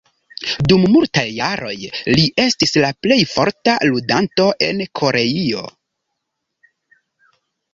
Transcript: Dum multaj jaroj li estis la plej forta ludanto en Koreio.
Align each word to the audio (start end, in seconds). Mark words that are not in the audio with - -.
Dum 0.69 0.85
multaj 0.93 1.25
jaroj 1.39 1.75
li 2.15 2.23
estis 2.45 2.73
la 2.85 2.91
plej 3.07 3.19
forta 3.35 3.75
ludanto 3.91 4.49
en 4.69 4.83
Koreio. 5.01 5.63